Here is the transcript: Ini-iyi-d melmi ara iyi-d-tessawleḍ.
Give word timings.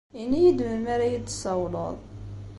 Ini-iyi-d 0.21 0.59
melmi 0.63 0.89
ara 0.93 1.05
iyi-d-tessawleḍ. 1.07 1.95